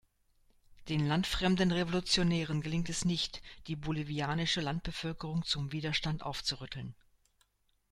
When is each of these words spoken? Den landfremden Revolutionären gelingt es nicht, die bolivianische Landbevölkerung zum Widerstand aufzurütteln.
Den 0.89 1.05
landfremden 1.07 1.71
Revolutionären 1.71 2.61
gelingt 2.61 2.89
es 2.89 3.05
nicht, 3.05 3.39
die 3.67 3.75
bolivianische 3.75 4.59
Landbevölkerung 4.59 5.43
zum 5.45 5.71
Widerstand 5.73 6.23
aufzurütteln. 6.23 6.95